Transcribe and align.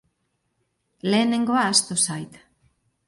Lehenengoa 1.11 1.61
ahaztu 1.67 1.99
zait. 2.07 2.41